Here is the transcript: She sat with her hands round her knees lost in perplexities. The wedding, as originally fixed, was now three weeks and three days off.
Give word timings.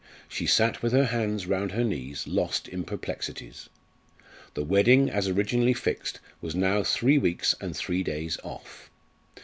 She 0.27 0.47
sat 0.47 0.81
with 0.81 0.93
her 0.93 1.05
hands 1.05 1.45
round 1.45 1.73
her 1.73 1.83
knees 1.83 2.25
lost 2.25 2.67
in 2.67 2.85
perplexities. 2.85 3.69
The 4.55 4.63
wedding, 4.63 5.11
as 5.11 5.27
originally 5.27 5.75
fixed, 5.75 6.19
was 6.41 6.55
now 6.55 6.81
three 6.81 7.19
weeks 7.19 7.53
and 7.61 7.77
three 7.77 8.01
days 8.01 8.39
off. 8.43 8.89